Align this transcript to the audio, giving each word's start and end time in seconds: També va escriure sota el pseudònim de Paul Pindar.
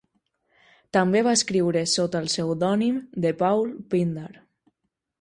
També 0.97 1.21
va 1.27 1.35
escriure 1.41 1.85
sota 1.93 2.23
el 2.23 2.31
pseudònim 2.33 2.99
de 3.27 3.37
Paul 3.45 3.65
Pindar. 3.95 4.29